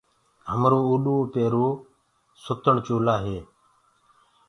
هميرو 0.51 0.79
اوڏڻ 0.87 1.15
پيرڻ 1.33 1.67
سنڌي 2.43 2.81
سلوآر 2.85 3.19
ڪمج 3.23 3.25
هي۔ 3.25 3.39